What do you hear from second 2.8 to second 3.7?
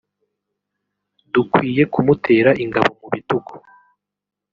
mu bitugu